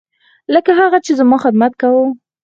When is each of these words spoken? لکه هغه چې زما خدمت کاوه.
لکه 0.53 0.71
هغه 0.79 0.97
چې 1.05 1.11
زما 1.19 1.37
خدمت 1.43 1.73
کاوه. 1.81 2.05